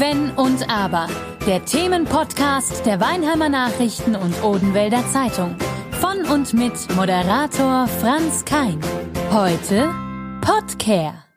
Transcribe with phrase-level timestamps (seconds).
[0.00, 1.08] Wenn und Aber.
[1.46, 5.56] Der Themenpodcast der Weinheimer Nachrichten und Odenwälder Zeitung.
[6.00, 8.80] Von und mit Moderator Franz Kein.
[9.30, 9.90] Heute
[10.40, 11.29] Podcare.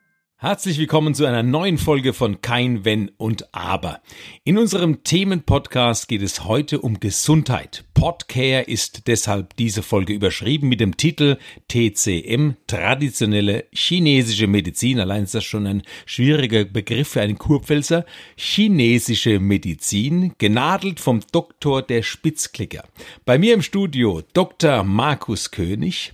[0.44, 4.02] Herzlich willkommen zu einer neuen Folge von Kein Wenn und Aber.
[4.44, 7.86] In unserem Themenpodcast geht es heute um Gesundheit.
[7.94, 11.38] Podcare ist deshalb diese Folge überschrieben mit dem Titel
[11.70, 15.00] TCM, traditionelle chinesische Medizin.
[15.00, 18.06] Allein ist das schon ein schwieriger Begriff für einen Kurpfälzer.
[18.36, 22.84] Chinesische Medizin, genadelt vom Doktor der Spitzklicker.
[23.24, 24.84] Bei mir im Studio Dr.
[24.84, 26.12] Markus König.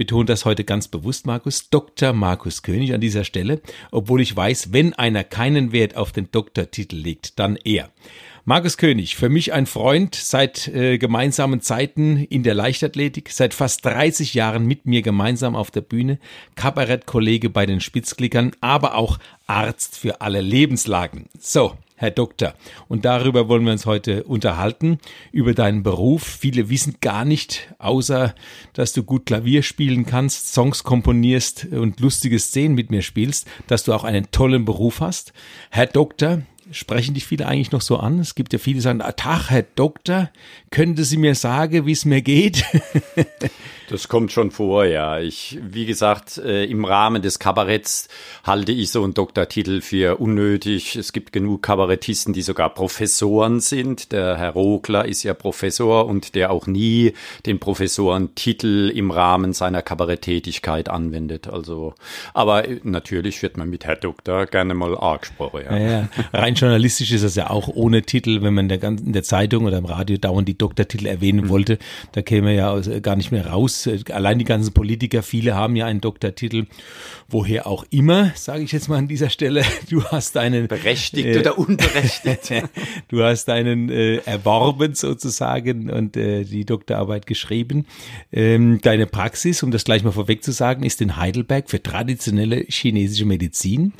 [0.00, 1.68] Betone das heute ganz bewusst, Markus.
[1.68, 2.14] Dr.
[2.14, 6.96] Markus König an dieser Stelle, obwohl ich weiß, wenn einer keinen Wert auf den Doktortitel
[6.96, 7.90] legt, dann er.
[8.46, 13.84] Markus König, für mich ein Freund seit äh, gemeinsamen Zeiten in der Leichtathletik, seit fast
[13.84, 16.18] 30 Jahren mit mir gemeinsam auf der Bühne,
[16.54, 21.26] Kabarettkollege bei den Spitzklickern, aber auch Arzt für alle Lebenslagen.
[21.38, 22.54] So, Herr Doktor.
[22.88, 24.98] Und darüber wollen wir uns heute unterhalten,
[25.32, 26.22] über deinen Beruf.
[26.22, 28.34] Viele wissen gar nicht, außer
[28.72, 33.84] dass du gut Klavier spielen kannst, Songs komponierst und lustige Szenen mit mir spielst, dass
[33.84, 35.34] du auch einen tollen Beruf hast.
[35.68, 36.40] Herr Doktor,
[36.72, 38.18] sprechen dich viele eigentlich noch so an?
[38.18, 40.30] Es gibt ja viele, die sagen, ah, Tag, Herr Doktor,
[40.70, 42.64] könnte Sie mir sagen, wie es mir geht?
[43.90, 45.18] Das kommt schon vor, ja.
[45.18, 48.06] Ich, wie gesagt, äh, im Rahmen des Kabaretts
[48.44, 50.94] halte ich so einen Doktortitel für unnötig.
[50.94, 54.12] Es gibt genug Kabarettisten, die sogar Professoren sind.
[54.12, 57.14] Der Herr Rogler ist ja Professor und der auch nie
[57.46, 61.48] den Professorentitel im Rahmen seiner Kabaretttätigkeit anwendet.
[61.48, 61.94] Also,
[62.32, 65.62] aber natürlich wird man mit Herr Doktor gerne mal angesprochen.
[65.64, 65.76] Ja.
[65.76, 66.08] Ja, ja.
[66.32, 69.64] Rein journalistisch ist das ja auch ohne Titel, wenn man in der, in der Zeitung
[69.64, 71.48] oder im Radio dauernd die Doktortitel erwähnen mhm.
[71.48, 71.78] wollte,
[72.12, 76.00] da käme ja gar nicht mehr raus allein die ganzen Politiker, viele haben ja einen
[76.00, 76.66] Doktortitel,
[77.28, 81.38] woher auch immer, sage ich jetzt mal an dieser Stelle, du hast einen berechtigt äh,
[81.38, 82.52] oder unberechtigt.
[83.08, 87.86] du hast einen äh, erworben sozusagen und äh, die Doktorarbeit geschrieben.
[88.32, 92.64] Ähm, deine Praxis, um das gleich mal vorweg zu sagen, ist in Heidelberg für traditionelle
[92.68, 93.92] chinesische Medizin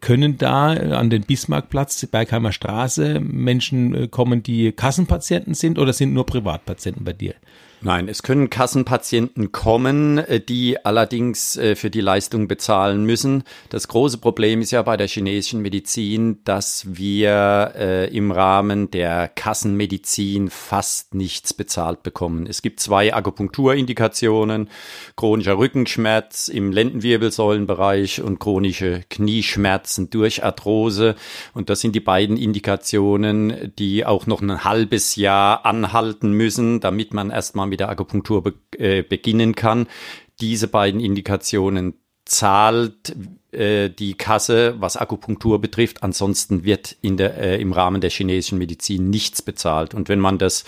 [0.00, 6.12] können da an den Bismarckplatz, Bergheimer Straße Menschen äh, kommen, die Kassenpatienten sind oder sind
[6.12, 7.34] nur Privatpatienten bei dir?
[7.82, 13.42] Nein, es können Kassenpatienten kommen, äh, die allerdings äh, für die Leistung bezahlen müssen.
[13.70, 19.28] Das große Problem ist ja bei der chinesischen Medizin, dass wir äh, im Rahmen der
[19.28, 22.46] Kassenmedizin fast nichts bezahlt bekommen.
[22.46, 24.68] Es gibt zwei Akupunkturindikationen,
[25.16, 31.14] chronischer Rückenschmerz im Lendenwirbelsäulenbereich und chronische Knieschmerzen durch Arthrose.
[31.54, 37.14] Und das sind die beiden Indikationen, die auch noch ein halbes Jahr anhalten müssen, damit
[37.14, 39.86] man erstmal mit der Akupunktur be äh, beginnen kann.
[40.40, 41.94] Diese beiden Indikationen
[42.24, 43.14] zahlt
[43.52, 46.02] äh, die Kasse, was Akupunktur betrifft.
[46.02, 49.92] Ansonsten wird in der, äh, im Rahmen der chinesischen Medizin nichts bezahlt.
[49.92, 50.64] Und wenn man das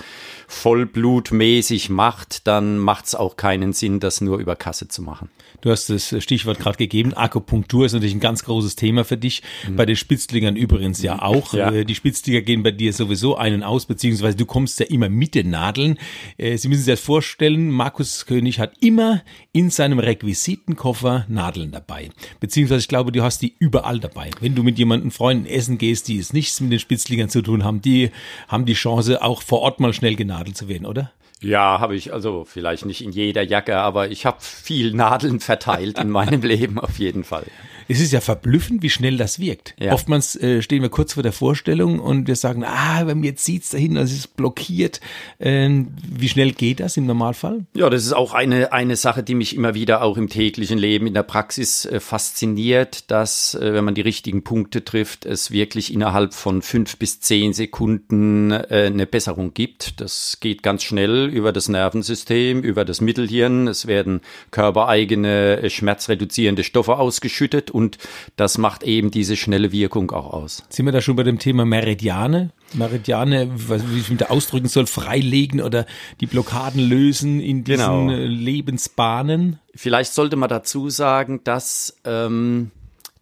[0.48, 5.30] vollblutmäßig macht, dann macht es auch keinen Sinn, das nur über Kasse zu machen.
[5.60, 7.14] Du hast das Stichwort gerade gegeben.
[7.14, 9.42] Akupunktur ist natürlich ein ganz großes Thema für dich.
[9.68, 9.76] Mhm.
[9.76, 11.54] Bei den Spitzlingern übrigens ja auch.
[11.54, 11.70] Ja.
[11.70, 15.36] Äh, die Spitzlinger gehen bei dir sowieso einen aus, beziehungsweise du kommst ja immer mit
[15.36, 15.98] den Nadeln.
[16.36, 19.22] Äh, Sie müssen sich das vorstellen, Markus König hat immer
[19.52, 22.10] in seinem Requisitenkoffer Nadeln dabei.
[22.40, 24.30] Beziehungsweise ich glaube, du hast die überall dabei.
[24.40, 27.64] Wenn du mit jemandem Freunden essen gehst, die es nichts mit den Spitzlingern zu tun
[27.64, 28.10] haben, die
[28.48, 31.12] haben die Chance, auch vor Ort mal schnell genadelt zu werden, oder?
[31.40, 35.98] Ja, habe ich, also vielleicht nicht in jeder Jacke, aber ich habe viel Nadeln verteilt
[35.98, 37.46] in meinem Leben auf jeden Fall.
[37.88, 39.74] Es ist ja verblüffend, wie schnell das wirkt.
[39.78, 39.92] Ja.
[39.92, 43.70] Oftmals äh, stehen wir kurz vor der Vorstellung und wir sagen, ah, bei mir zieht's
[43.70, 45.00] dahin, es ist blockiert.
[45.40, 47.64] Ähm, wie schnell geht das im Normalfall?
[47.74, 51.06] Ja, das ist auch eine, eine Sache, die mich immer wieder auch im täglichen Leben,
[51.06, 55.92] in der Praxis äh, fasziniert, dass, äh, wenn man die richtigen Punkte trifft, es wirklich
[55.92, 60.00] innerhalb von fünf bis zehn Sekunden äh, eine Besserung gibt.
[60.00, 63.68] Das geht ganz schnell über das Nervensystem, über das Mittelhirn.
[63.68, 64.20] Es werden
[64.50, 67.98] körpereigene äh, schmerzreduzierende Stoffe ausgeschüttet und
[68.36, 70.64] das macht eben diese schnelle Wirkung auch aus.
[70.68, 72.50] Sind wir da schon bei dem Thema Meridiane?
[72.74, 75.86] Meridiane, wie ich da ausdrücken soll, freilegen oder
[76.20, 78.26] die Blockaden lösen in diesen genau.
[78.26, 79.58] Lebensbahnen?
[79.74, 82.70] Vielleicht sollte man dazu sagen, dass ähm,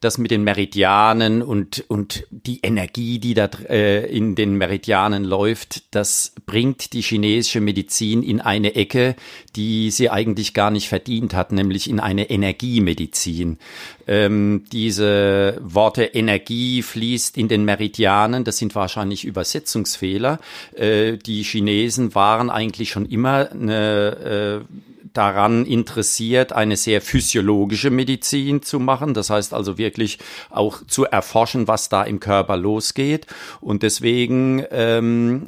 [0.01, 5.95] das mit den Meridianen und, und die Energie, die da äh, in den Meridianen läuft,
[5.95, 9.15] das bringt die chinesische Medizin in eine Ecke,
[9.57, 13.59] die sie eigentlich gar nicht verdient hat, nämlich in eine Energiemedizin.
[14.07, 20.41] Ähm, diese Worte Energie fließt in den Meridianen, das sind wahrscheinlich Übersetzungsfehler.
[20.75, 28.63] Äh, die Chinesen waren eigentlich schon immer eine äh, daran interessiert, eine sehr physiologische Medizin
[28.63, 29.15] zu machen.
[29.15, 30.19] Das heißt also wirklich
[30.51, 33.27] auch zu erforschen, was da im Körper losgeht.
[33.61, 35.45] Und deswegen ähm,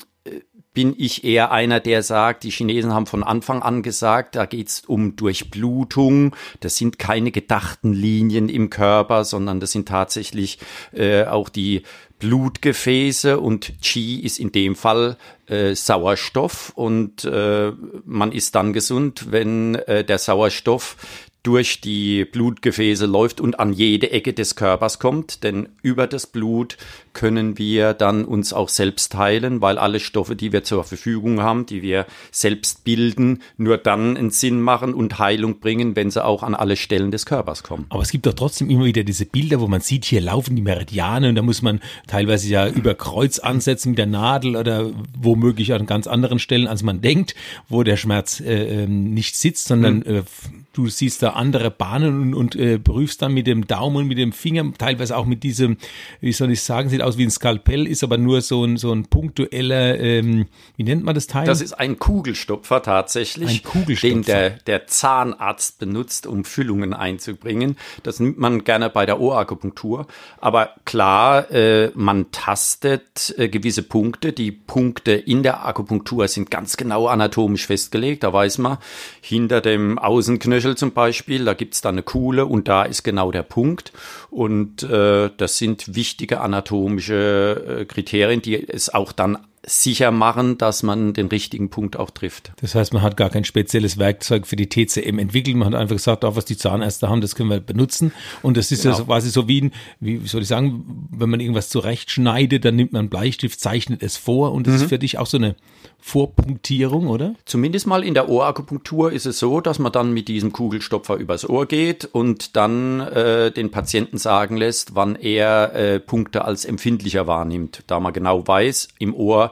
[0.74, 4.82] bin ich eher einer, der sagt, die Chinesen haben von Anfang an gesagt, da geht's
[4.86, 6.34] um Durchblutung.
[6.60, 10.58] Das sind keine gedachten Linien im Körper, sondern das sind tatsächlich
[10.92, 11.82] äh, auch die
[12.18, 15.16] Blutgefäße und Qi ist in dem Fall
[15.46, 17.72] äh, Sauerstoff und äh,
[18.04, 20.96] man ist dann gesund, wenn äh, der Sauerstoff
[21.42, 26.76] durch die Blutgefäße läuft und an jede Ecke des Körpers kommt, denn über das Blut
[27.14, 31.66] können wir dann uns auch selbst heilen, weil alle Stoffe, die wir zur Verfügung haben,
[31.66, 36.44] die wir selbst bilden, nur dann einen Sinn machen und Heilung bringen, wenn sie auch
[36.44, 37.86] an alle Stellen des Körpers kommen.
[37.88, 40.62] Aber es gibt doch trotzdem immer wieder diese Bilder, wo man sieht, hier laufen die
[40.62, 45.72] Meridiane und da muss man teilweise ja über Kreuz ansetzen mit der Nadel oder womöglich
[45.72, 47.34] an ganz anderen Stellen, als man denkt,
[47.68, 50.06] wo der Schmerz äh, ähm, nicht sitzt, sondern mhm.
[50.06, 50.22] äh,
[50.72, 54.32] du siehst da andere Bahnen und, und äh, prüfst dann mit dem Daumen, mit dem
[54.32, 55.76] Finger, teilweise auch mit diesem,
[56.20, 58.92] wie soll ich sagen, sieht aus wie ein Skalpell, ist aber nur so ein, so
[58.92, 60.46] ein punktueller, ähm,
[60.76, 61.46] wie nennt man das Teil?
[61.46, 64.14] Das ist ein Kugelstopfer tatsächlich, ein Kugelstopfer.
[64.14, 67.76] den der, der Zahnarzt benutzt, um Füllungen einzubringen.
[68.02, 70.06] Das nimmt man gerne bei der Ohrakupunktur.
[70.40, 74.32] Aber klar, äh, man tastet äh, gewisse Punkte.
[74.32, 78.22] Die Punkte in der Akupunktur sind ganz genau anatomisch festgelegt.
[78.22, 78.78] Da weiß man,
[79.20, 83.42] hinter dem Außenknöchel zum Beispiel, da gibt's da eine Kuhle und da ist genau der
[83.42, 83.92] Punkt.
[84.30, 90.82] Und äh, das sind wichtige anatomische äh, Kriterien, die es auch dann sicher machen, dass
[90.82, 92.52] man den richtigen Punkt auch trifft.
[92.60, 95.56] Das heißt, man hat gar kein spezielles Werkzeug für die TCM entwickelt.
[95.56, 98.12] Man hat einfach gesagt, auch was die Zahnärzte haben, das können wir benutzen.
[98.42, 98.98] Und das ist genau.
[98.98, 102.92] ja quasi so wie ein, wie soll ich sagen, wenn man irgendwas zurechtschneidet, dann nimmt
[102.92, 104.82] man einen Bleistift, zeichnet es vor und das mhm.
[104.82, 105.54] ist für dich auch so eine
[106.00, 107.36] Vorpunktierung, oder?
[107.44, 111.48] Zumindest mal in der Ohrakupunktur ist es so, dass man dann mit diesem Kugelstopfer übers
[111.48, 117.28] Ohr geht und dann äh, den Patienten sagen lässt, wann er äh, Punkte als empfindlicher
[117.28, 119.51] wahrnimmt, da man genau weiß, im Ohr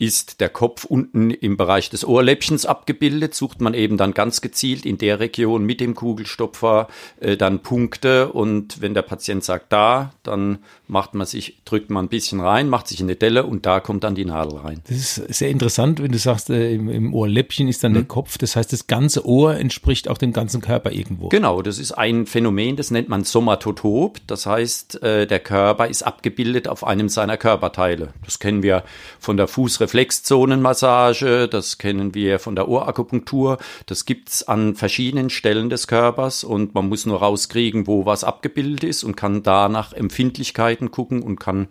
[0.00, 4.86] ist der Kopf unten im Bereich des Ohrläppchens abgebildet, sucht man eben dann ganz gezielt
[4.86, 6.86] in der Region mit dem Kugelstopfer
[7.18, 12.04] äh, dann Punkte und wenn der Patient sagt da, dann macht man sich, drückt man
[12.04, 14.82] ein bisschen rein, macht sich eine Delle und da kommt dann die Nadel rein.
[14.88, 17.96] Das ist sehr interessant, wenn du sagst, äh, im, im, Ohrläppchen ist dann mhm.
[17.96, 21.28] der Kopf, das heißt, das ganze Ohr entspricht auch dem ganzen Körper irgendwo.
[21.30, 26.04] Genau, das ist ein Phänomen, das nennt man Somatotop, das heißt, äh, der Körper ist
[26.04, 28.10] abgebildet auf einem seiner Körperteile.
[28.24, 28.84] Das kennen wir
[29.18, 33.56] von der Fußreferenz Reflexzonenmassage, das kennen wir von der Ohrakupunktur.
[33.86, 38.84] Das gibt's an verschiedenen Stellen des Körpers und man muss nur rauskriegen, wo was abgebildet
[38.84, 41.68] ist und kann da nach Empfindlichkeiten gucken und kann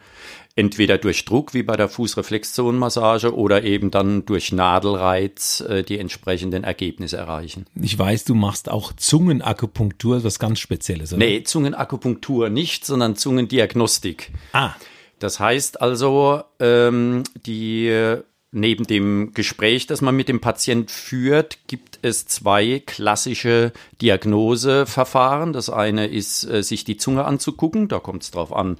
[0.55, 6.63] entweder durch Druck wie bei der Fußreflexzonenmassage oder eben dann durch Nadelreiz äh, die entsprechenden
[6.63, 7.67] Ergebnisse erreichen.
[7.79, 11.19] Ich weiß, du machst auch Zungenakupunktur, was ganz Spezielles, oder?
[11.19, 14.31] Nee, Zungenakupunktur nicht, sondern Zungendiagnostik.
[14.53, 14.73] Ah.
[15.19, 18.21] Das heißt also, ähm, die
[18.51, 25.53] neben dem Gespräch, das man mit dem Patient führt, gibt es zwei klassische Diagnoseverfahren.
[25.53, 27.87] Das eine ist, äh, sich die Zunge anzugucken.
[27.87, 28.77] Da kommt es drauf an,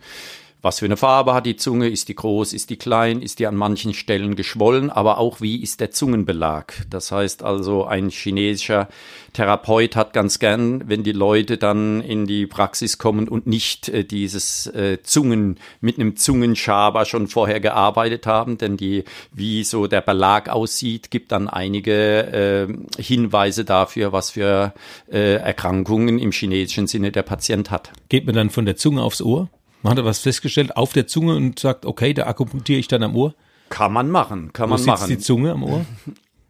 [0.67, 1.87] was für eine Farbe hat die Zunge?
[1.87, 2.51] Ist die groß?
[2.51, 3.21] Ist die klein?
[3.21, 4.89] Ist die an manchen Stellen geschwollen?
[4.89, 6.73] Aber auch wie ist der Zungenbelag?
[6.89, 8.89] Das heißt also, ein chinesischer
[9.31, 14.03] Therapeut hat ganz gern, wenn die Leute dann in die Praxis kommen und nicht äh,
[14.03, 20.01] dieses äh, Zungen mit einem Zungenschaber schon vorher gearbeitet haben, denn die, wie so der
[20.01, 24.73] Belag aussieht, gibt dann einige äh, Hinweise dafür, was für
[25.09, 27.94] äh, Erkrankungen im chinesischen Sinne der Patient hat.
[28.09, 29.47] Geht man dann von der Zunge aufs Ohr?
[29.83, 33.15] Man hat was festgestellt auf der Zunge und sagt, okay, da akupunktiere ich dann am
[33.15, 33.33] Ohr.
[33.69, 35.09] Kann man machen, kann Wo man sitzt machen.
[35.09, 35.85] die Zunge am Ohr?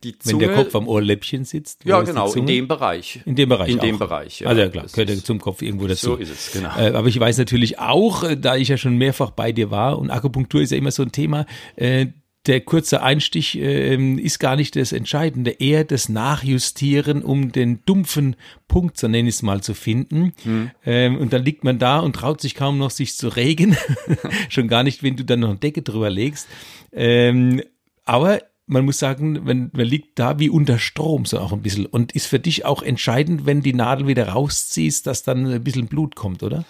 [0.04, 1.84] Die Zunge, Wenn der Kopf am Ohrläppchen sitzt?
[1.84, 3.20] Ja, genau, in dem Bereich.
[3.26, 3.84] In dem Bereich In auch.
[3.84, 4.48] dem Bereich, ja.
[4.48, 6.12] Also ja klar, gehört ja zum Kopf irgendwo dazu.
[6.12, 6.70] So ist es, genau.
[6.78, 9.98] Äh, aber ich weiß natürlich auch, äh, da ich ja schon mehrfach bei dir war
[9.98, 12.06] und Akupunktur ist ja immer so ein Thema, äh,
[12.48, 18.36] der kurze Einstich äh, ist gar nicht das Entscheidende, eher das Nachjustieren, um den dumpfen
[18.68, 20.34] Punkt, so nenne ich es mal, zu finden.
[20.44, 20.72] Mhm.
[20.86, 23.78] Ähm, und dann liegt man da und traut sich kaum noch, sich zu regen.
[24.50, 26.48] Schon gar nicht, wenn du dann noch eine Decke drüber legst.
[26.94, 27.62] Ähm,
[28.06, 31.86] aber man muss sagen, wenn, man liegt da wie unter Strom so auch ein bisschen.
[31.86, 35.88] Und ist für dich auch entscheidend, wenn die Nadel wieder rausziehst, dass dann ein bisschen
[35.88, 36.66] Blut kommt, oder?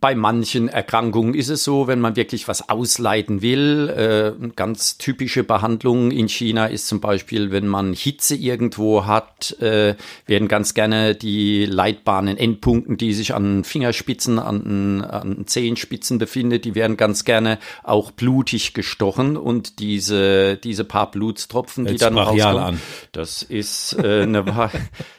[0.00, 3.88] Bei manchen Erkrankungen ist es so, wenn man wirklich was ausleiten will.
[3.88, 9.96] Äh, ganz typische Behandlung in China ist zum Beispiel, wenn man Hitze irgendwo hat, äh,
[10.26, 16.76] werden ganz gerne die leitbaren Endpunkten, die sich an Fingerspitzen, an, an Zehenspitzen befindet, die
[16.76, 22.80] werden ganz gerne auch blutig gestochen und diese, diese paar Blutstropfen, die dann rauskommen, an.
[23.10, 24.70] das ist äh, eine,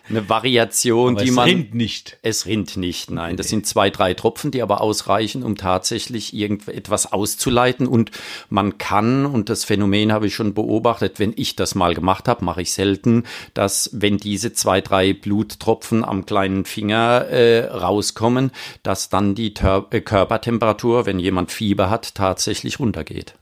[0.08, 1.50] eine Variation, Aber die man...
[1.50, 2.18] Es rinnt nicht.
[2.22, 3.36] Es rinnt nicht, nein.
[3.36, 7.88] Das sind zwei, drei Tropfen, die aber ausreichen, um tatsächlich irgendetwas auszuleiten.
[7.88, 8.12] Und
[8.50, 12.46] man kann, und das Phänomen habe ich schon beobachtet, wenn ich das mal gemacht habe,
[12.46, 18.52] mache ich selten, dass wenn diese zwei, drei Bluttropfen am kleinen Finger äh, rauskommen,
[18.84, 23.36] dass dann die Ter äh, Körpertemperatur, wenn jemand Fieber hat, tatsächlich runtergeht.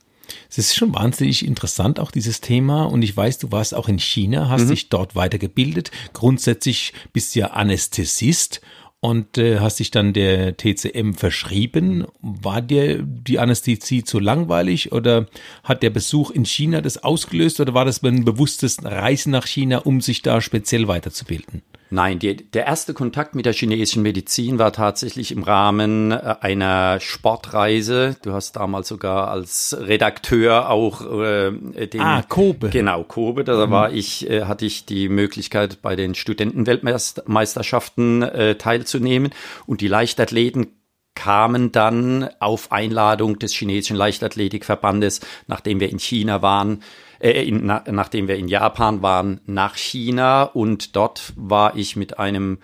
[0.50, 2.84] Es ist schon wahnsinnig interessant, auch dieses Thema.
[2.84, 4.70] Und ich weiß, du warst auch in China, hast mhm.
[4.70, 5.91] dich dort weitergebildet.
[6.13, 8.62] Grundsätzlich bist du ja Anästhesist
[9.00, 12.06] und äh, hast dich dann der TCM verschrieben.
[12.22, 15.27] War dir die Anästhesie zu langweilig oder
[15.63, 19.80] hat der Besuch in China das ausgelöst oder war das ein bewusstes Reisen nach China,
[19.80, 21.62] um sich da speziell weiterzubilden?
[21.89, 27.00] Nein, die, der erste Kontakt mit der chinesischen Medizin war tatsächlich im Rahmen äh, einer
[27.00, 28.17] Sportreise.
[28.24, 31.51] Du hast damals sogar als Redakteur auch äh,
[31.88, 32.70] den Ah, Kobe.
[32.70, 33.44] Genau, Kobe.
[33.44, 33.72] Da mhm.
[33.72, 39.32] war ich, äh, hatte ich die Möglichkeit, bei den Studentenweltmeisterschaften äh, teilzunehmen.
[39.65, 40.67] Und die Leichtathleten
[41.15, 46.84] kamen dann auf Einladung des chinesischen Leichtathletikverbandes, nachdem wir in China waren,
[47.20, 52.20] äh, in, na, nachdem wir in Japan waren, nach China und dort war ich mit
[52.20, 52.60] einem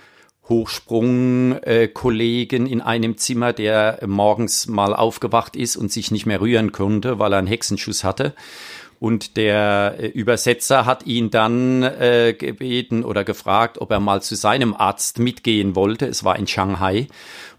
[0.49, 6.71] Hochsprung-Kollegen äh, in einem Zimmer, der morgens mal aufgewacht ist und sich nicht mehr rühren
[6.71, 8.33] konnte, weil er einen Hexenschuss hatte.
[8.99, 14.35] Und der äh, Übersetzer hat ihn dann äh, gebeten oder gefragt, ob er mal zu
[14.35, 16.05] seinem Arzt mitgehen wollte.
[16.05, 17.07] Es war in Shanghai.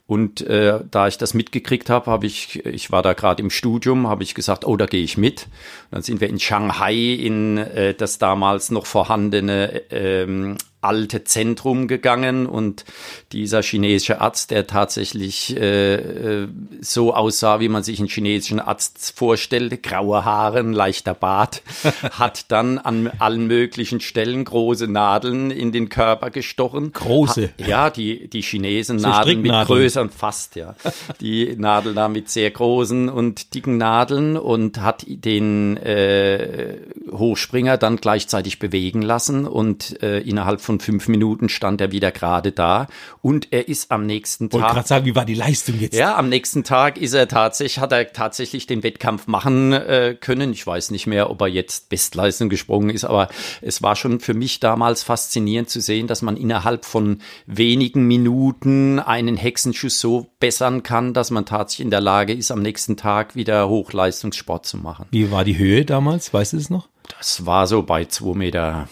[0.07, 4.07] Und äh, da ich das mitgekriegt habe, habe ich, ich war da gerade im Studium,
[4.07, 5.45] habe ich gesagt, oh, da gehe ich mit.
[5.45, 11.89] Und dann sind wir in Shanghai in äh, das damals noch vorhandene ähm, alte Zentrum
[11.89, 12.85] gegangen und
[13.33, 16.49] dieser chinesische Arzt, der tatsächlich äh, äh,
[16.81, 21.63] so aussah, wie man sich einen chinesischen Arzt vorstellte, graue Haare, leichter Bart,
[22.13, 26.93] hat dann an allen möglichen Stellen große Nadeln in den Körper gestochen.
[26.93, 27.51] Große?
[27.61, 30.75] Ha, ja, die, die Chinesen so Nadeln mit größeren, fast, ja.
[31.21, 36.79] Die Nadel da mit sehr großen und dicken Nadeln und hat den äh,
[37.11, 42.53] Hochspringer dann gleichzeitig bewegen lassen und äh, innerhalb von fünf Minuten stand er wieder gerade
[42.53, 42.87] da
[43.23, 44.61] und er ist am nächsten Tag.
[44.61, 45.95] Ich gerade sagen, wie war die Leistung jetzt?
[45.95, 50.53] Ja, am nächsten Tag ist er tatsächlich, hat er tatsächlich den Wettkampf machen äh, können.
[50.53, 53.29] Ich weiß nicht mehr, ob er jetzt Bestleistung gesprungen ist, aber
[53.61, 58.99] es war schon für mich damals faszinierend zu sehen, dass man innerhalb von wenigen Minuten
[58.99, 63.37] einen Hexenschuss so bessern kann, dass man tatsächlich in der Lage ist, am nächsten Tag
[63.37, 65.07] wieder Hochleistungssport zu machen.
[65.11, 66.33] Wie war die Höhe damals?
[66.33, 66.89] Weißt du es noch?
[67.19, 68.89] Das war so bei zwei Meter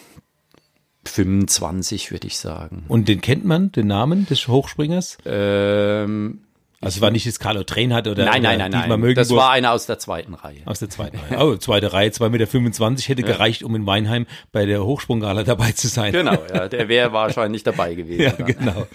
[1.05, 2.85] 25, würde ich sagen.
[2.89, 5.19] Und den kennt man, den Namen des Hochspringers?
[5.25, 6.41] Ähm,
[6.83, 8.89] also es war nicht das Carlo Train hat oder Nein, nein, nein, nein.
[8.89, 9.15] Mögenburg.
[9.15, 10.63] Das war einer aus der zweiten Reihe.
[10.65, 11.39] Aus der zweiten Reihe.
[11.39, 13.29] Oh, zweite Reihe, 2,25 Meter hätte ja.
[13.29, 16.13] gereicht, um in Weinheim bei der Hochsprunggala dabei zu sein.
[16.13, 18.23] Genau, ja, der wäre wahrscheinlich dabei gewesen.
[18.23, 18.47] ja, dann.
[18.47, 18.87] genau.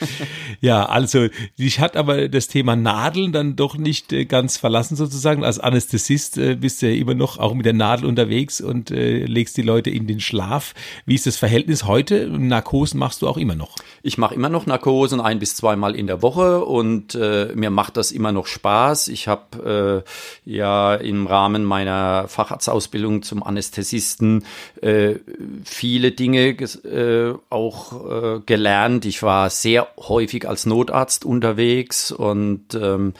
[0.59, 1.27] Ja, also
[1.57, 5.45] ich hat aber das Thema Nadeln dann doch nicht äh, ganz verlassen sozusagen.
[5.45, 9.23] Als Anästhesist äh, bist du ja immer noch auch mit der Nadel unterwegs und äh,
[9.25, 10.73] legst die Leute in den Schlaf.
[11.05, 12.27] Wie ist das Verhältnis heute?
[12.27, 13.75] Narkosen machst du auch immer noch?
[14.03, 17.95] Ich mache immer noch Narkosen ein bis zweimal in der Woche und äh, mir macht
[17.95, 19.07] das immer noch Spaß.
[19.09, 24.45] Ich habe äh, ja im Rahmen meiner Facharztausbildung zum Anästhesisten
[24.81, 25.17] äh,
[25.63, 29.05] viele Dinge äh, auch äh, gelernt.
[29.05, 33.13] Ich war sehr häufig als Notarzt unterwegs und ähm,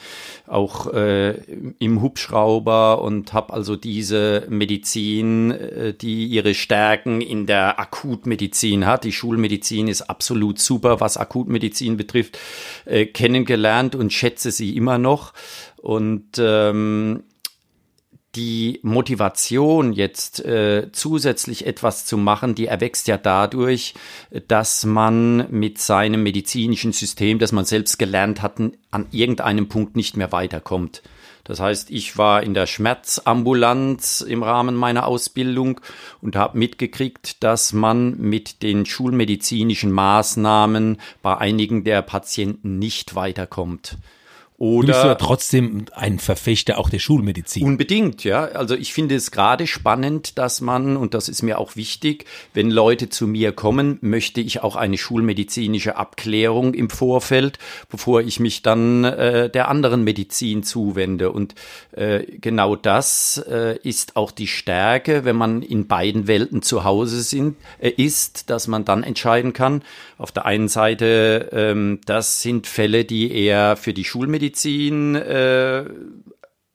[0.48, 1.34] auch äh,
[1.78, 9.04] im Hubschrauber und habe also diese Medizin, äh, die ihre Stärken in der Akutmedizin hat.
[9.04, 12.40] Die Schulmedizin ist absolut super, was Akutmedizin betrifft,
[12.86, 15.32] äh, kennengelernt und schätze sie immer noch.
[15.76, 17.24] Und ähm,
[18.34, 23.94] die Motivation jetzt äh, zusätzlich etwas zu machen, die erwächst ja dadurch,
[24.46, 30.16] dass man mit seinem medizinischen System, das man selbst gelernt hat, an irgendeinem Punkt nicht
[30.16, 31.02] mehr weiterkommt.
[31.48, 35.80] Das heißt, ich war in der Schmerzambulanz im Rahmen meiner Ausbildung
[36.20, 43.96] und habe mitgekriegt, dass man mit den schulmedizinischen Maßnahmen bei einigen der Patienten nicht weiterkommt.
[44.60, 47.62] Oder du bist ja trotzdem ein Verfechter auch der Schulmedizin.
[47.62, 48.46] Unbedingt, ja.
[48.46, 52.24] Also ich finde es gerade spannend, dass man, und das ist mir auch wichtig,
[52.54, 58.40] wenn Leute zu mir kommen, möchte ich auch eine schulmedizinische Abklärung im Vorfeld, bevor ich
[58.40, 61.30] mich dann äh, der anderen Medizin zuwende.
[61.30, 61.54] Und
[61.92, 67.22] äh, genau das äh, ist auch die Stärke, wenn man in beiden Welten zu Hause
[67.22, 69.82] sind, äh, ist, dass man dann entscheiden kann.
[70.16, 75.84] Auf der einen Seite, ähm, das sind Fälle, die eher für die Schulmedizin Medizin äh,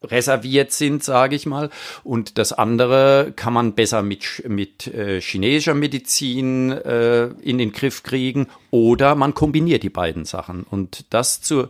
[0.04, 1.70] reserviert sind, sage ich mal.
[2.04, 8.04] Und das andere kann man besser mit, mit äh, chinesischer Medizin äh, in den Griff
[8.04, 10.64] kriegen oder man kombiniert die beiden Sachen.
[10.70, 11.70] Und das zu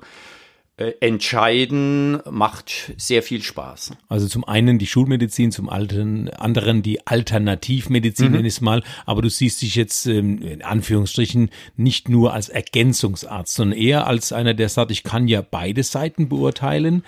[0.75, 3.91] äh, entscheiden macht sehr viel Spaß.
[4.09, 8.31] Also zum einen die Schulmedizin, zum anderen die Alternativmedizin, mhm.
[8.31, 8.81] nenne ich es mal.
[9.05, 14.33] Aber du siehst dich jetzt ähm, in Anführungsstrichen nicht nur als Ergänzungsarzt, sondern eher als
[14.33, 17.03] einer, der sagt, ich kann ja beide Seiten beurteilen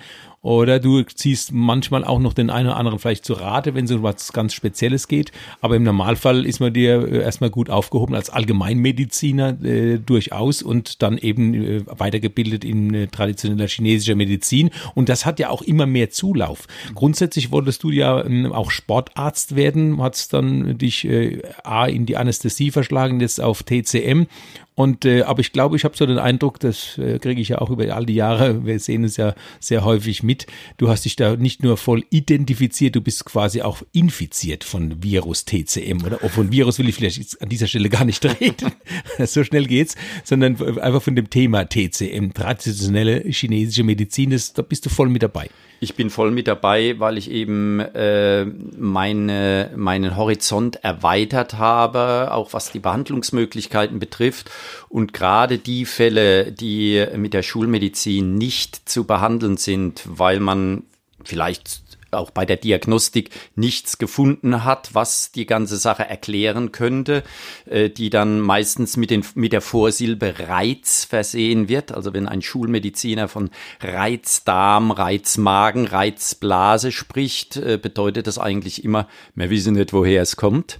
[0.46, 3.90] oder du ziehst manchmal auch noch den einen oder anderen vielleicht zu Rate, wenn es
[3.90, 5.32] um was ganz Spezielles geht.
[5.60, 11.02] Aber im Normalfall ist man dir äh, erstmal gut aufgehoben als Allgemeinmediziner äh, durchaus und
[11.02, 14.70] dann eben äh, weitergebildet in äh, traditioneller chinesischer Medizin.
[14.94, 16.68] Und das hat ja auch immer mehr Zulauf.
[16.94, 22.16] Grundsätzlich wolltest du ja ähm, auch Sportarzt werden, hat's dann dich äh, A in die
[22.16, 24.26] Anästhesie verschlagen, jetzt auf TCM
[24.76, 27.62] und äh, aber ich glaube, ich habe so den Eindruck, das äh, kriege ich ja
[27.62, 31.16] auch über all die Jahre, wir sehen es ja sehr häufig mit, du hast dich
[31.16, 36.18] da nicht nur voll identifiziert, du bist quasi auch infiziert von Virus TCM oder?
[36.22, 38.70] Oh, von Virus will ich vielleicht an dieser Stelle gar nicht reden,
[39.24, 44.84] so schnell geht's, sondern einfach von dem Thema TCM, traditionelle chinesische Medizin, das, da bist
[44.84, 45.48] du voll mit dabei.
[45.78, 52.52] Ich bin voll mit dabei, weil ich eben äh, meine, meinen Horizont erweitert habe, auch
[52.52, 54.50] was die Behandlungsmöglichkeiten betrifft.
[54.88, 60.84] Und gerade die Fälle, die mit der Schulmedizin nicht zu behandeln sind, weil man
[61.24, 67.22] vielleicht auch bei der Diagnostik nichts gefunden hat, was die ganze Sache erklären könnte,
[67.66, 71.92] äh, die dann meistens mit, den, mit der Vorsilbe Reiz versehen wird.
[71.92, 79.50] Also wenn ein Schulmediziner von Reizdarm, Reizmagen, Reizblase spricht, äh, bedeutet das eigentlich immer, wir
[79.50, 80.78] wissen nicht, woher es kommt.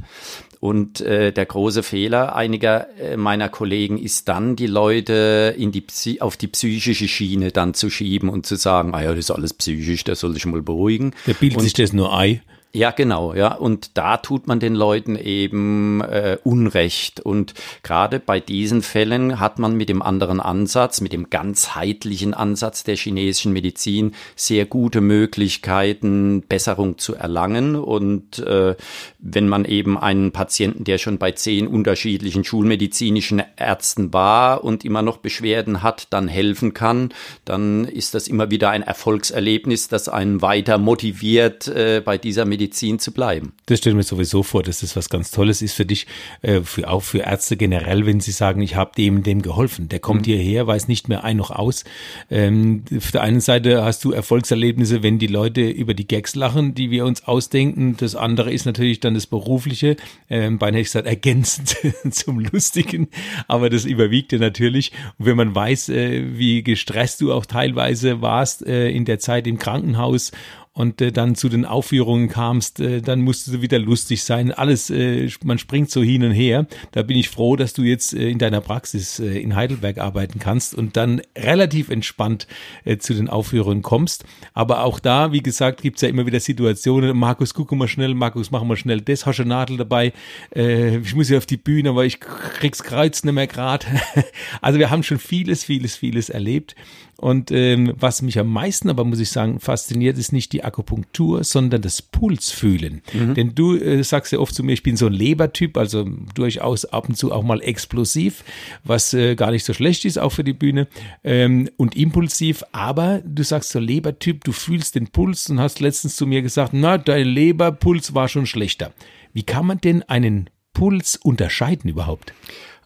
[0.60, 5.84] Und äh, der große Fehler einiger äh, meiner Kollegen ist dann, die Leute in die
[6.20, 9.54] auf die psychische Schiene dann zu schieben und zu sagen, ah ja, das ist alles
[9.54, 11.12] psychisch, das soll ich mal beruhigen.
[11.26, 12.40] Der bildet und, sich das nur ein.
[12.76, 13.54] Ja, genau, ja.
[13.54, 17.20] Und da tut man den Leuten eben äh, Unrecht.
[17.20, 22.84] Und gerade bei diesen Fällen hat man mit dem anderen Ansatz, mit dem ganzheitlichen Ansatz
[22.84, 27.76] der chinesischen Medizin sehr gute Möglichkeiten, Besserung zu erlangen.
[27.76, 28.76] Und äh,
[29.20, 35.00] wenn man eben einen Patienten, der schon bei zehn unterschiedlichen schulmedizinischen Ärzten war und immer
[35.00, 37.14] noch Beschwerden hat, dann helfen kann,
[37.46, 42.65] dann ist das immer wieder ein Erfolgserlebnis, das einen weiter motiviert, äh, bei dieser Medizin
[42.66, 43.52] Medizin zu bleiben.
[43.66, 46.06] Das stelle ich mir sowieso vor, dass das was ganz Tolles ist für dich,
[46.42, 49.88] äh, für, auch für Ärzte generell, wenn sie sagen, ich habe dem dem geholfen.
[49.88, 50.32] Der kommt mhm.
[50.32, 51.84] hierher, weiß nicht mehr ein noch aus.
[52.28, 56.74] Ähm, auf der einen Seite hast du Erfolgserlebnisse, wenn die Leute über die Gags lachen,
[56.74, 57.96] die wir uns ausdenken.
[57.96, 59.96] Das andere ist natürlich dann das Berufliche,
[60.28, 61.76] ähm, beinahe gesagt ergänzend
[62.10, 63.08] zum Lustigen,
[63.46, 64.92] aber das überwiegt ja natürlich.
[65.18, 69.46] Und wenn man weiß, äh, wie gestresst du auch teilweise warst äh, in der Zeit
[69.46, 70.32] im Krankenhaus
[70.76, 74.52] und äh, dann zu den Aufführungen kamst, äh, dann musste du wieder lustig sein.
[74.52, 76.66] Alles, äh, man springt so hin und her.
[76.92, 80.38] Da bin ich froh, dass du jetzt äh, in deiner Praxis äh, in Heidelberg arbeiten
[80.38, 82.46] kannst und dann relativ entspannt
[82.84, 84.26] äh, zu den Aufführungen kommst.
[84.52, 87.16] Aber auch da, wie gesagt, gibt's ja immer wieder Situationen.
[87.16, 90.12] Markus, guck mal schnell, Markus, mach mal schnell das, hast du Nadel dabei.
[90.54, 93.86] Äh, ich muss ja auf die Bühne, aber ich krieg's Kreuz nicht mehr grad.
[94.60, 96.76] also wir haben schon vieles, vieles, vieles erlebt.
[97.18, 101.44] Und ähm, was mich am meisten aber, muss ich sagen, fasziniert, ist nicht die Akupunktur,
[101.44, 103.00] sondern das Pulsfühlen.
[103.14, 103.34] Mhm.
[103.34, 106.84] Denn du äh, sagst ja oft zu mir, ich bin so ein Lebertyp, also durchaus
[106.84, 108.44] ab und zu auch mal explosiv,
[108.84, 110.88] was äh, gar nicht so schlecht ist, auch für die Bühne,
[111.24, 112.62] ähm, und impulsiv.
[112.72, 116.72] Aber du sagst so Lebertyp, du fühlst den Puls und hast letztens zu mir gesagt,
[116.74, 118.92] na, dein Leberpuls war schon schlechter.
[119.32, 122.34] Wie kann man denn einen Puls unterscheiden überhaupt?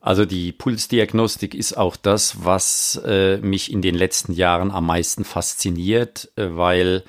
[0.00, 5.24] Also die Pulsdiagnostik ist auch das, was äh, mich in den letzten Jahren am meisten
[5.24, 7.04] fasziniert, äh, weil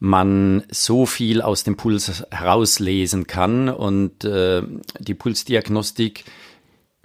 [0.00, 3.68] man so viel aus dem Puls herauslesen kann.
[3.68, 4.62] Und äh,
[4.98, 6.24] die Pulsdiagnostik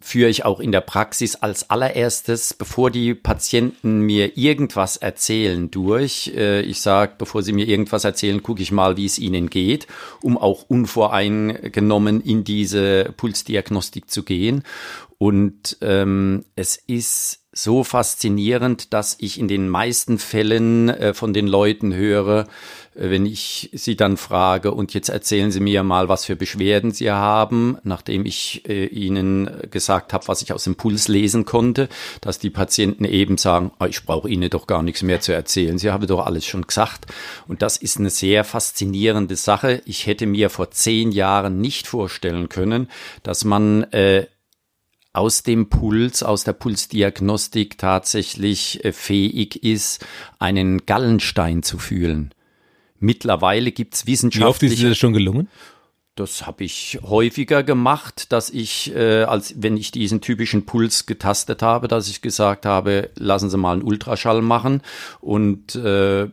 [0.04, 6.34] führe ich auch in der Praxis als allererstes, bevor die Patienten mir irgendwas erzählen, durch.
[6.36, 9.88] Äh, ich sage, bevor sie mir irgendwas erzählen, gucke ich mal, wie es ihnen geht,
[10.22, 14.63] um auch unvoreingenommen in diese Pulsdiagnostik zu gehen.
[15.18, 21.48] Und ähm, es ist so faszinierend, dass ich in den meisten Fällen äh, von den
[21.48, 22.48] Leuten höre,
[22.96, 26.92] äh, wenn ich sie dann frage, und jetzt erzählen Sie mir mal, was für Beschwerden
[26.92, 31.89] Sie haben, nachdem ich äh, Ihnen gesagt habe, was ich aus dem Puls lesen konnte,
[32.22, 35.78] dass die Patienten eben sagen, oh, ich brauche Ihnen doch gar nichts mehr zu erzählen,
[35.78, 37.06] Sie haben doch alles schon gesagt.
[37.48, 39.82] Und das ist eine sehr faszinierende Sache.
[39.86, 42.89] Ich hätte mir vor zehn Jahren nicht vorstellen können,
[43.22, 44.26] dass man äh,
[45.13, 50.06] aus dem Puls, aus der Pulsdiagnostik tatsächlich äh, fähig ist,
[50.39, 52.34] einen Gallenstein zu fühlen.
[52.99, 54.45] Mittlerweile gibt's wissenschaftliche.
[54.45, 55.47] Wie oft ist dir das schon gelungen?
[56.15, 61.63] Das habe ich häufiger gemacht, dass ich, äh, als wenn ich diesen typischen Puls getastet
[61.63, 64.82] habe, dass ich gesagt habe, lassen Sie mal einen Ultraschall machen
[65.21, 66.28] und äh,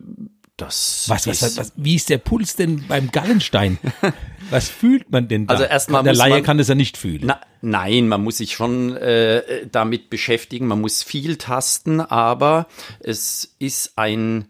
[0.57, 3.79] das was, was, was, was, wie ist der Puls denn beim Gallenstein?
[4.51, 5.55] was fühlt man denn da?
[5.55, 7.23] Also erstmal der Laie man, kann das ja nicht fühlen.
[7.25, 10.67] Na, nein, man muss sich schon äh, damit beschäftigen.
[10.67, 12.67] Man muss viel tasten, aber
[12.99, 14.47] es ist ein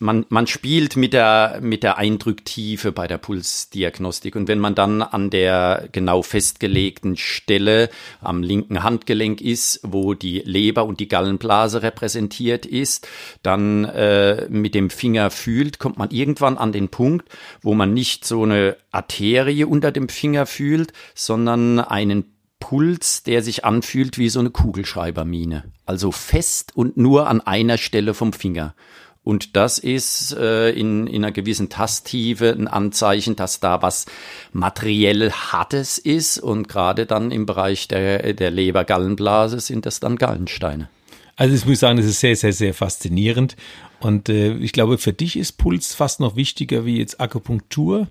[0.00, 4.34] man, man spielt mit der, mit der Eindrücktiefe bei der Pulsdiagnostik.
[4.34, 10.40] Und wenn man dann an der genau festgelegten Stelle am linken Handgelenk ist, wo die
[10.40, 13.06] Leber und die Gallenblase repräsentiert ist,
[13.42, 17.28] dann äh, mit dem Finger fühlt, kommt man irgendwann an den Punkt,
[17.60, 22.24] wo man nicht so eine Arterie unter dem Finger fühlt, sondern einen
[22.58, 25.64] Puls, der sich anfühlt wie so eine Kugelschreibermine.
[25.84, 28.74] Also fest und nur an einer Stelle vom Finger.
[29.22, 34.06] Und das ist äh, in, in einer gewissen Tasttiefe ein Anzeichen, dass da was
[34.52, 36.38] materiell Hartes ist.
[36.38, 40.88] Und gerade dann im Bereich der, der Leber-Gallenblase sind das dann Gallensteine.
[41.36, 43.56] Also ich muss sagen, das ist sehr, sehr, sehr faszinierend.
[44.00, 48.08] Und äh, ich glaube, für dich ist Puls fast noch wichtiger wie jetzt Akupunktur.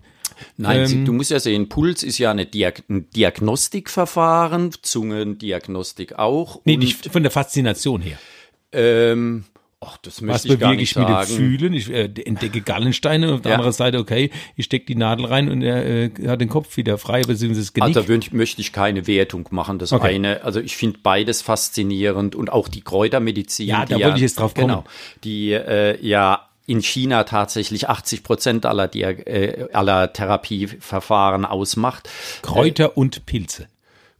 [0.58, 6.62] Nein, ähm, du musst ja sehen, Puls ist ja eine Diag ein Diagnostikverfahren, Zungendiagnostik auch.
[6.66, 8.18] Nee, nicht von der Faszination her.
[8.72, 9.46] Ähm,
[9.82, 11.20] Ach, das möchte Was ich nicht sagen.
[11.20, 11.74] mit dem Fühlen?
[11.74, 13.56] Ich äh, entdecke Gallensteine und auf der ja.
[13.56, 16.98] anderen Seite, okay, ich stecke die Nadel rein und er äh, hat den Kopf wieder
[16.98, 17.96] frei, beziehungsweise das Genick.
[17.96, 19.80] Also möchte ich keine Wertung machen.
[19.80, 20.16] Das okay.
[20.16, 23.68] eine, also ich finde beides faszinierend und auch die Kräutermedizin.
[23.68, 24.68] Ja, da wollte ich jetzt drauf kommen.
[24.68, 24.84] Genau,
[25.24, 32.10] die äh, ja in China tatsächlich 80 Prozent aller, äh, aller Therapieverfahren ausmacht.
[32.42, 33.68] Kräuter und Pilze.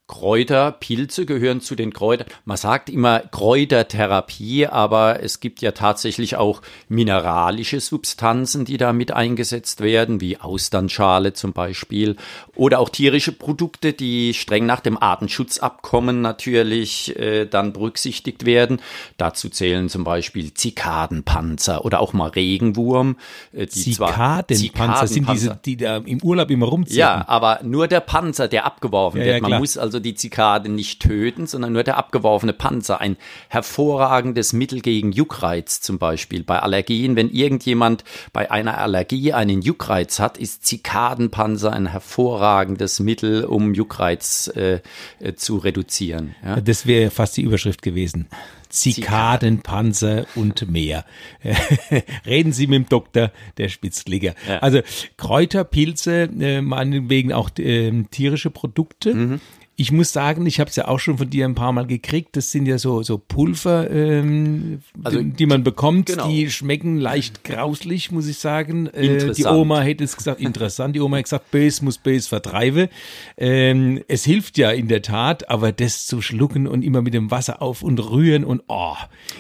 [0.10, 2.28] Kräuter, Pilze gehören zu den Kräutern.
[2.44, 9.12] Man sagt immer Kräutertherapie, aber es gibt ja tatsächlich auch mineralische Substanzen, die da mit
[9.12, 12.18] eingesetzt werden, wie Austernschale zum Beispiel,
[12.56, 18.82] oder auch tierische Produkte, die streng nach dem Artenschutzabkommen natürlich äh, dann berücksichtigt werden.
[19.18, 23.16] Dazu zählen zum Beispiel Zikadenpanzer oder auch mal Regenwurm.
[23.54, 26.98] Äh, die Zikadenpanzer sind diese, die da im Urlaub immer rumziehen.
[26.98, 29.42] Ja, aber nur der Panzer, der abgeworfen ja, wird.
[29.44, 33.02] Man muss also die Zikade nicht töten, sondern nur der abgeworfene Panzer.
[33.02, 33.18] Ein
[33.50, 36.44] hervorragendes Mittel gegen Juckreiz zum Beispiel.
[36.44, 43.46] Bei Allergien, wenn irgendjemand bei einer Allergie einen Juckreiz hat, ist Zikadenpanzer ein hervorragendes Mittel,
[43.46, 44.82] um Juckreiz äh,
[45.20, 46.36] äh, zu reduzieren.
[46.44, 46.62] Ja?
[46.62, 48.28] Das wäre fast die Überschrift gewesen.
[48.70, 51.06] Zikadenpanzer und mehr.
[52.26, 54.36] Reden Sie mit dem Doktor, der Spitzklicker.
[54.48, 54.60] Ja.
[54.60, 54.82] Also
[55.18, 59.14] Kräuter, Pilze, äh, meinetwegen auch äh, tierische Produkte.
[59.14, 59.42] Mhm
[59.80, 62.36] ich muss sagen, ich habe es ja auch schon von dir ein paar Mal gekriegt.
[62.36, 66.08] Das sind ja so so Pulver, ähm, also, die man bekommt.
[66.08, 66.28] Genau.
[66.28, 68.88] Die schmecken leicht grauslich, muss ich sagen.
[68.88, 70.98] Äh, die Oma hätte es gesagt, interessant.
[70.98, 72.90] Die Oma hat gesagt, Bös muss Bös vertreiben.
[73.38, 77.32] Ähm, es hilft ja in der Tat, aber das zu schlucken und immer mit dem
[77.32, 78.98] Wasser auf und rühren und oh,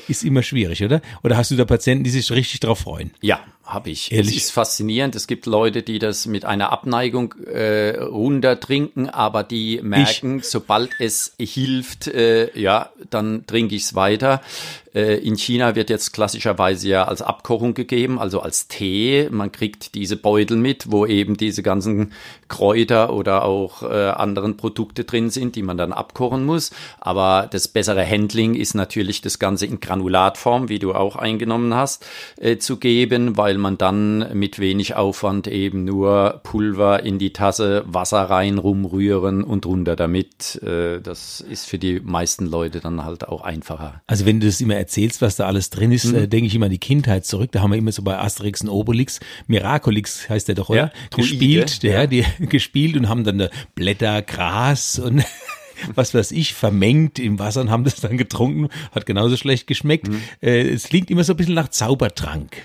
[0.07, 1.01] ist immer schwierig, oder?
[1.21, 3.11] Oder hast du da Patienten, die sich richtig drauf freuen?
[3.19, 4.11] Ja, habe ich.
[4.11, 4.37] Ehrlich?
[4.37, 5.15] Es ist faszinierend.
[5.15, 10.45] Es gibt Leute, die das mit einer Abneigung äh, runter trinken, aber die merken, ich.
[10.45, 14.41] sobald es hilft, äh, ja, dann trinke ich es weiter.
[14.93, 19.27] Äh, in China wird jetzt klassischerweise ja als Abkochung gegeben, also als Tee.
[19.31, 22.13] Man kriegt diese Beutel mit, wo eben diese ganzen
[22.47, 26.71] Kräuter oder auch äh, anderen Produkte drin sind, die man dann abkochen muss.
[26.99, 32.05] Aber das bessere Handling ist natürlich das Ganze in Granulatform, wie du auch eingenommen hast,
[32.37, 37.83] äh, zu geben, weil man dann mit wenig Aufwand eben nur Pulver in die Tasse,
[37.85, 40.61] Wasser rein, rumrühren und runter damit.
[40.63, 44.01] Äh, das ist für die meisten Leute dann halt auch einfacher.
[44.07, 46.15] Also wenn du das immer erzählst, was da alles drin ist, mhm.
[46.15, 47.51] äh, denke ich immer an die Kindheit zurück.
[47.51, 50.77] Da haben wir immer so bei Asterix und Obelix, Miraculix heißt der doch, oder?
[50.77, 52.07] Ja, gespielt, der, ja.
[52.07, 55.23] die gespielt und haben dann Blätter, Gras und
[55.95, 60.07] was weiß ich, vermengt im Wasser und haben das dann getrunken, hat genauso schlecht geschmeckt.
[60.07, 60.21] Mhm.
[60.41, 62.57] Äh, es klingt immer so ein bisschen nach Zaubertrank.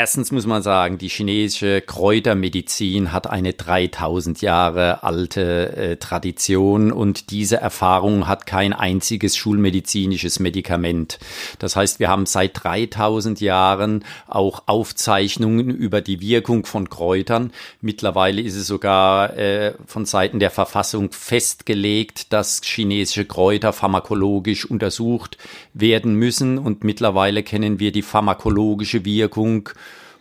[0.00, 7.32] Erstens muss man sagen, die chinesische Kräutermedizin hat eine 3000 Jahre alte äh, Tradition und
[7.32, 11.18] diese Erfahrung hat kein einziges schulmedizinisches Medikament.
[11.58, 17.50] Das heißt, wir haben seit 3000 Jahren auch Aufzeichnungen über die Wirkung von Kräutern.
[17.80, 25.38] Mittlerweile ist es sogar äh, von Seiten der Verfassung festgelegt, dass chinesische Kräuter pharmakologisch untersucht
[25.74, 29.70] werden müssen und mittlerweile kennen wir die pharmakologische Wirkung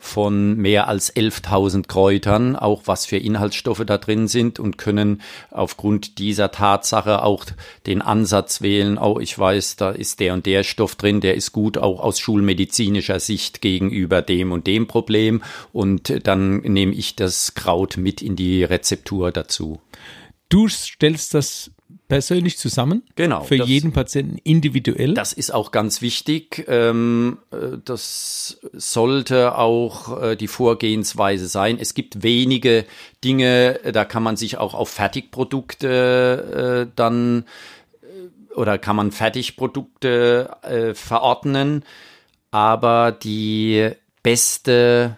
[0.07, 6.17] von mehr als 11.000 Kräutern, auch was für Inhaltsstoffe da drin sind und können aufgrund
[6.17, 7.45] dieser Tatsache auch
[7.85, 11.51] den Ansatz wählen, oh, ich weiß, da ist der und der Stoff drin, der ist
[11.51, 15.43] gut auch aus schulmedizinischer Sicht gegenüber dem und dem Problem
[15.73, 19.81] und dann nehme ich das Kraut mit in die Rezeptur dazu.
[20.49, 21.71] Du stellst das
[22.07, 23.03] persönlich zusammen.
[23.15, 23.43] Genau.
[23.43, 25.13] Für das, jeden Patienten individuell.
[25.13, 26.65] Das ist auch ganz wichtig.
[26.67, 31.77] Ähm, äh, das sollte auch äh, die Vorgehensweise sein.
[31.79, 32.85] Es gibt wenige
[33.23, 37.45] Dinge, da kann man sich auch auf Fertigprodukte äh, dann
[38.55, 40.49] oder kann man Fertigprodukte
[40.95, 41.83] verordnen.
[42.49, 43.91] Aber die
[44.23, 45.17] beste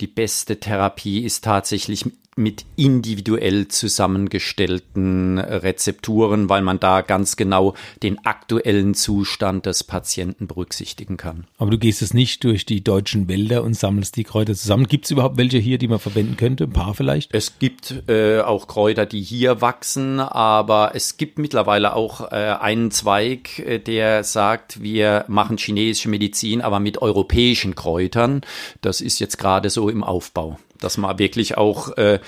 [0.00, 2.06] die beste Therapie ist tatsächlich
[2.40, 11.16] mit individuell zusammengestellten Rezepturen, weil man da ganz genau den aktuellen Zustand des Patienten berücksichtigen
[11.16, 11.44] kann.
[11.58, 14.88] Aber du gehst es nicht durch die deutschen Wälder und sammelst die Kräuter zusammen.
[14.88, 16.64] Gibt es überhaupt welche hier, die man verwenden könnte?
[16.64, 17.32] Ein paar vielleicht?
[17.34, 22.90] Es gibt äh, auch Kräuter, die hier wachsen, aber es gibt mittlerweile auch äh, einen
[22.90, 28.40] Zweig, äh, der sagt, wir machen chinesische Medizin, aber mit europäischen Kräutern.
[28.80, 32.20] Das ist jetzt gerade so im Aufbau dass man wirklich auch äh,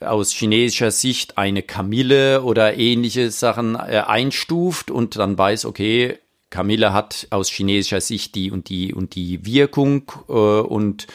[0.00, 6.18] aus chinesischer Sicht eine Kamille oder ähnliche Sachen äh, einstuft und dann weiß, okay,
[6.50, 11.06] Kamille hat aus chinesischer Sicht die und die und die Wirkung äh, und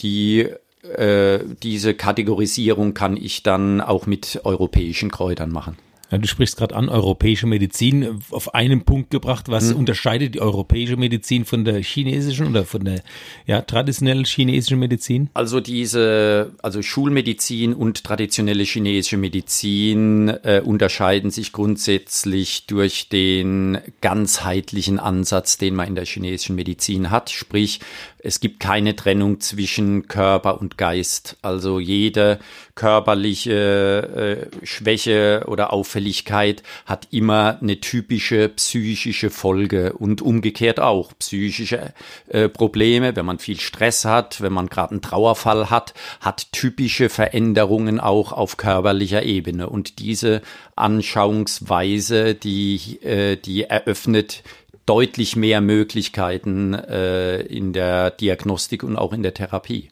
[0.00, 0.48] die
[0.82, 5.78] äh, diese Kategorisierung kann ich dann auch mit europäischen Kräutern machen.
[6.14, 9.48] Ja, du sprichst gerade an, europäische Medizin auf einen Punkt gebracht.
[9.48, 9.78] Was hm.
[9.78, 13.02] unterscheidet die europäische Medizin von der chinesischen oder von der
[13.46, 15.28] ja, traditionellen chinesischen Medizin?
[15.34, 25.00] Also diese, also Schulmedizin und traditionelle chinesische Medizin äh, unterscheiden sich grundsätzlich durch den ganzheitlichen
[25.00, 27.30] Ansatz, den man in der chinesischen Medizin hat.
[27.30, 27.80] Sprich,
[28.20, 31.38] es gibt keine Trennung zwischen Körper und Geist.
[31.42, 32.38] Also jede
[32.74, 41.92] körperliche äh, Schwäche oder Auffälligkeit hat immer eine typische psychische Folge und umgekehrt auch psychische
[42.28, 43.14] äh, Probleme.
[43.14, 48.32] Wenn man viel Stress hat, wenn man gerade einen Trauerfall hat, hat typische Veränderungen auch
[48.32, 49.68] auf körperlicher Ebene.
[49.68, 50.42] Und diese
[50.74, 54.42] Anschauungsweise, die, äh, die eröffnet
[54.86, 59.90] deutlich mehr Möglichkeiten äh, in der Diagnostik und auch in der Therapie.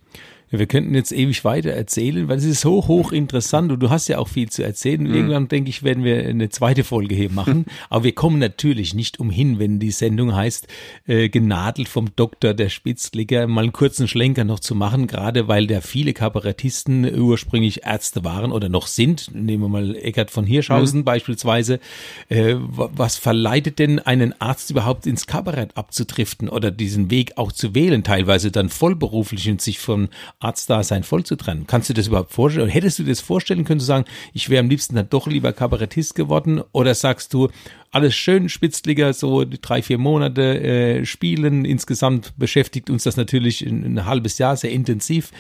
[0.53, 4.09] Ja, wir könnten jetzt ewig weiter erzählen, weil es ist so hochinteressant und du hast
[4.09, 5.03] ja auch viel zu erzählen.
[5.03, 5.15] Mhm.
[5.15, 7.65] Irgendwann, denke ich, werden wir eine zweite Folge hier machen.
[7.89, 10.69] Aber wir kommen natürlich nicht umhin, wenn die Sendung heißt,
[11.07, 15.67] äh, genadelt vom Doktor der Spitzlicker, mal einen kurzen Schlenker noch zu machen, gerade weil
[15.67, 19.35] da viele Kabarettisten ursprünglich Ärzte waren oder noch sind.
[19.35, 21.05] Nehmen wir mal Eckert von Hirschhausen mhm.
[21.05, 21.81] beispielsweise.
[22.29, 27.75] Äh, was verleitet denn einen Arzt überhaupt ins Kabarett abzudriften oder diesen Weg auch zu
[27.75, 30.11] wählen, teilweise dann vollberuflich und sich von
[30.43, 31.67] Arztdasein voll zu trennen.
[31.67, 32.69] Kannst du das überhaupt vorstellen?
[32.69, 36.15] Hättest du das vorstellen können, zu sagen, ich wäre am liebsten dann doch lieber Kabarettist
[36.15, 36.63] geworden?
[36.73, 37.49] Oder sagst du,
[37.91, 41.65] alles schön, Spitzliga, so drei, vier Monate äh, spielen.
[41.65, 45.31] Insgesamt beschäftigt uns das natürlich ein, ein, halbes Jahr sehr intensiv.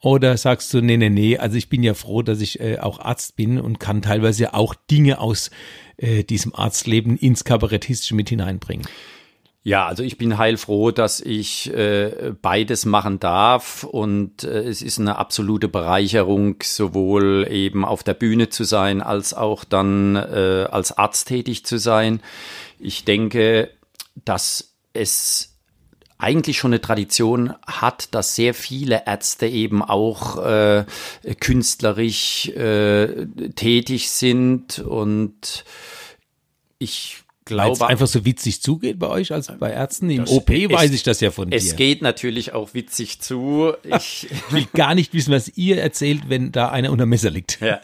[0.00, 2.98] Oder sagst du, nee, nee, nee, also ich bin ja froh, dass ich äh, auch
[2.98, 5.50] Arzt bin und kann teilweise auch Dinge aus
[5.98, 8.86] äh, diesem Arztleben ins Kabarettistische mit hineinbringen.
[9.64, 14.98] Ja, also ich bin heilfroh, dass ich äh, beides machen darf und äh, es ist
[14.98, 20.96] eine absolute Bereicherung, sowohl eben auf der Bühne zu sein, als auch dann äh, als
[20.96, 22.20] Arzt tätig zu sein.
[22.78, 23.70] Ich denke,
[24.24, 25.58] dass es
[26.18, 30.84] eigentlich schon eine Tradition hat, dass sehr viele Ärzte eben auch äh,
[31.40, 35.64] künstlerisch äh, tätig sind und
[36.78, 37.86] ich glaube.
[37.86, 40.10] einfach so witzig zugeht bei euch als bei Ärzten.
[40.10, 41.56] Im OP es, weiß ich das ja von dir.
[41.56, 43.72] Es geht natürlich auch witzig zu.
[43.98, 47.60] Ich will gar nicht wissen, was ihr erzählt, wenn da einer unter Messer liegt.
[47.60, 47.80] Ja.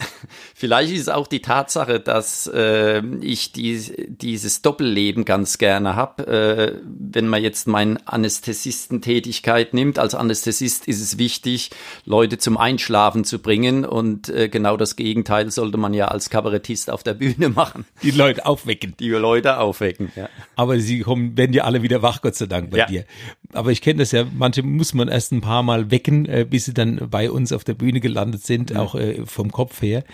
[0.54, 6.26] Vielleicht ist es auch die Tatsache, dass äh, ich die, dieses Doppelleben ganz gerne habe.
[6.26, 11.70] Äh, wenn man jetzt meine Anästhesistentätigkeit nimmt, als Anästhesist ist es wichtig,
[12.04, 16.90] Leute zum Einschlafen zu bringen und äh, genau das Gegenteil sollte man ja als Kabarettist
[16.90, 17.84] auf der Bühne machen.
[18.02, 18.94] Die Leute aufwecken.
[18.98, 20.10] Die Leute wieder aufwecken.
[20.16, 20.28] Ja.
[20.56, 22.86] Aber sie kommen, werden ja alle wieder wach, Gott sei Dank bei Ja.
[22.86, 23.04] dir.
[23.52, 26.66] Aber ich kenne das ja, manche muss man erst ein paar Mal wecken, äh, bis
[26.66, 30.04] sie dann bei uns auf der Bühne gelandet sind, auch äh, vom Kopf her.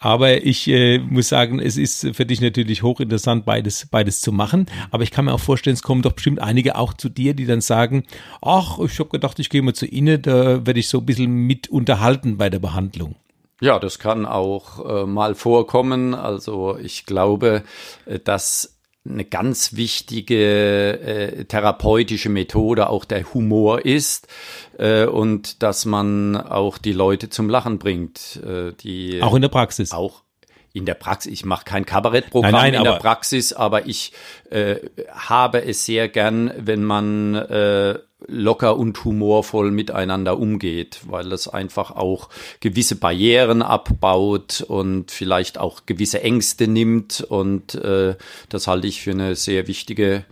[0.00, 4.66] Aber ich äh, muss sagen, es ist für dich natürlich hochinteressant, beides, beides zu machen.
[4.92, 7.46] Aber ich kann mir auch vorstellen, es kommen doch bestimmt einige auch zu dir, die
[7.46, 8.04] dann sagen,
[8.40, 11.32] ach, ich habe gedacht, ich gehe mal zu Ihnen, da werde ich so ein bisschen
[11.32, 13.16] mit unterhalten bei der Behandlung.
[13.60, 16.14] Ja, das kann auch äh, mal vorkommen.
[16.14, 17.64] Also ich glaube,
[18.06, 18.77] äh, dass
[19.08, 24.28] eine ganz wichtige äh, therapeutische Methode auch der Humor ist
[24.78, 28.40] äh, und dass man auch die Leute zum Lachen bringt.
[28.44, 29.92] Äh, die Auch in der Praxis.
[29.92, 30.22] auch
[30.72, 31.32] in der Praxis.
[31.32, 34.12] Ich mache kein Kabarettprogramm Nein, nein, in der Praxis, aber ich
[34.50, 34.76] äh,
[35.10, 41.90] habe es sehr gern, wenn man äh, locker und humorvoll miteinander umgeht, weil das einfach
[41.90, 42.28] auch
[42.60, 47.22] gewisse Barrieren abbaut und vielleicht auch gewisse Ängste nimmt.
[47.22, 48.16] Und äh,
[48.48, 50.24] das halte ich für eine sehr wichtige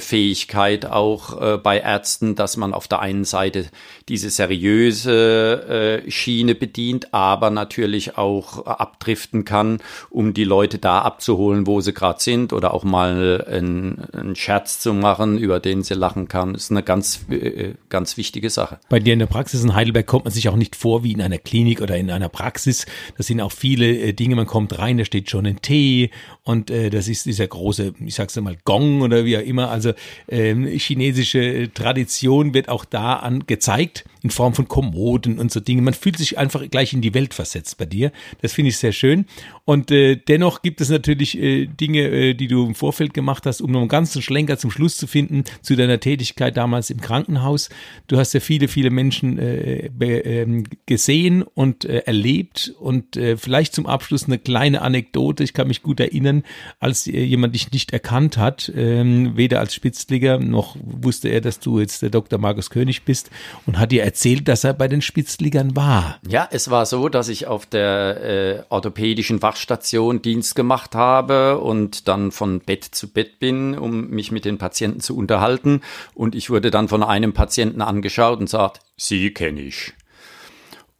[0.00, 3.66] Fähigkeit auch äh, bei Ärzten, dass man auf der einen Seite
[4.08, 11.00] diese seriöse äh, Schiene bedient, aber natürlich auch äh, abdriften kann, um die Leute da
[11.00, 15.94] abzuholen, wo sie gerade sind oder auch mal einen, Scherz zu machen, über den sie
[15.94, 18.78] lachen kann, ist eine ganz, äh, ganz wichtige Sache.
[18.88, 21.20] Bei dir in der Praxis in Heidelberg kommt man sich auch nicht vor wie in
[21.20, 22.86] einer Klinik oder in einer Praxis.
[23.16, 24.36] Das sind auch viele äh, Dinge.
[24.36, 26.10] Man kommt rein, da steht schon ein Tee
[26.44, 29.70] und äh, das ist dieser große, ich sag's mal, Gong oder wie auch immer.
[29.72, 29.92] Also
[30.28, 35.82] ähm, chinesische Tradition wird auch da an gezeigt in Form von Kommoden und so Dinge.
[35.82, 38.12] Man fühlt sich einfach gleich in die Welt versetzt bei dir.
[38.40, 39.26] Das finde ich sehr schön.
[39.64, 43.60] Und äh, dennoch gibt es natürlich äh, Dinge, äh, die du im Vorfeld gemacht hast,
[43.60, 47.68] um noch einen ganzen Schlenker zum Schluss zu finden zu deiner Tätigkeit damals im Krankenhaus.
[48.06, 53.74] Du hast ja viele, viele Menschen äh, ähm, gesehen und äh, erlebt und äh, vielleicht
[53.74, 55.44] zum Abschluss eine kleine Anekdote.
[55.44, 56.44] Ich kann mich gut erinnern,
[56.80, 61.60] als äh, jemand dich nicht erkannt hat, ähm, weder als Spitzliger noch wusste er, dass
[61.60, 62.38] du jetzt der Dr.
[62.38, 63.30] Markus König bist
[63.66, 64.02] und hat dir
[64.48, 66.18] dass er bei den Spitzligern war.
[66.26, 72.08] Ja, es war so, dass ich auf der äh, orthopädischen Wachstation Dienst gemacht habe und
[72.08, 75.80] dann von Bett zu Bett bin, um mich mit den Patienten zu unterhalten.
[76.14, 79.92] Und ich wurde dann von einem Patienten angeschaut und sagt, Sie kenne ich.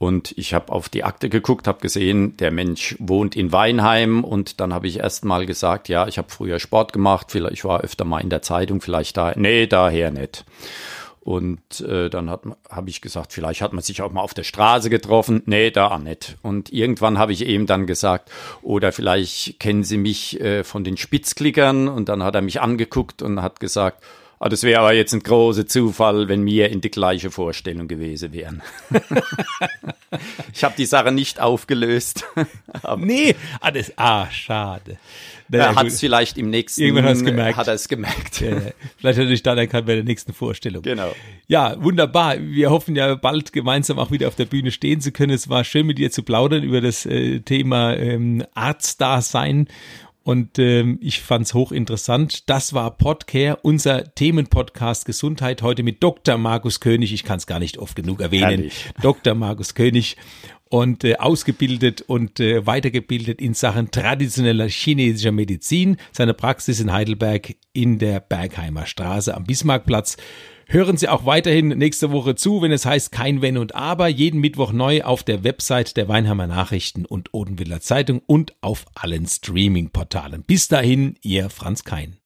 [0.03, 4.59] Und ich habe auf die Akte geguckt, habe gesehen, der Mensch wohnt in Weinheim und
[4.59, 7.81] dann habe ich erst mal gesagt, ja, ich habe früher Sport gemacht, vielleicht ich war
[7.81, 10.43] öfter mal in der Zeitung, vielleicht da, nee, daher nicht.
[11.23, 14.89] Und äh, dann habe ich gesagt, vielleicht hat man sich auch mal auf der Straße
[14.89, 15.41] getroffen.
[15.45, 16.37] Nee, da nicht.
[16.41, 18.29] Und irgendwann habe ich eben dann gesagt,
[18.61, 21.87] oder vielleicht kennen Sie mich äh, von den Spitzklickern.
[21.87, 24.03] Und dann hat er mich angeguckt und hat gesagt,
[24.45, 28.33] ah, das wäre aber jetzt ein großer Zufall, wenn wir in die gleiche Vorstellung gewesen
[28.33, 28.61] wären.
[30.53, 32.25] ich habe die Sache nicht aufgelöst.
[32.83, 34.97] aber Nee, ah, das, ah schade.
[35.47, 37.57] Naja, er hat es vielleicht im nächsten Irgendwann hat's gemerkt.
[37.57, 38.41] Hat er es gemerkt.
[38.41, 38.57] Ja,
[38.97, 40.81] Vielleicht hat er dich dann erkannt bei der nächsten Vorstellung.
[40.81, 41.13] Genau.
[41.47, 42.37] Ja, wunderbar.
[42.39, 45.31] Wir hoffen ja bald gemeinsam auch wieder auf der Bühne stehen zu können.
[45.31, 49.67] Es war schön mit dir zu plaudern über das äh, Thema ähm, Arztdasein.
[50.23, 52.49] Und ähm, ich fand's hochinteressant.
[52.49, 56.37] Das war Podcare, unser Themenpodcast Gesundheit, heute mit Dr.
[56.37, 57.13] Markus König.
[57.13, 58.49] Ich kann es gar nicht oft genug erwähnen.
[58.49, 58.89] Herrlich.
[59.01, 59.35] Dr.
[59.35, 60.15] Markus König
[60.69, 65.97] und äh, ausgebildet und äh, weitergebildet in Sachen traditioneller chinesischer Medizin.
[66.11, 70.17] Seine Praxis in Heidelberg in der Bergheimer Straße am Bismarckplatz.
[70.67, 74.07] Hören Sie auch weiterhin nächste Woche zu, wenn es heißt Kein Wenn und Aber.
[74.07, 79.27] Jeden Mittwoch neu auf der Website der Weinheimer Nachrichten und Odenwiller Zeitung und auf allen
[79.27, 80.43] Streaming-Portalen.
[80.43, 82.17] Bis dahin, Ihr Franz Kein.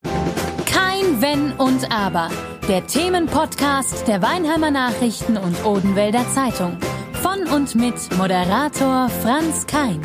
[0.66, 2.30] Kein Wenn und Aber.
[2.68, 6.78] Der Themenpodcast der Weinheimer Nachrichten und Odenwälder Zeitung.
[7.22, 10.00] Von und mit Moderator Franz Kein.